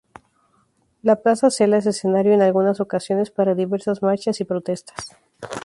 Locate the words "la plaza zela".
1.03-1.77